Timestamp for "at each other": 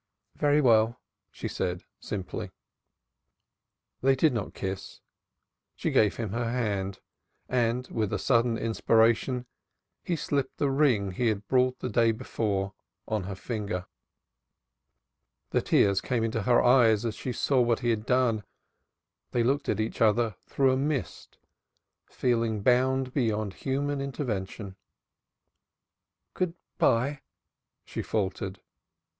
19.69-20.35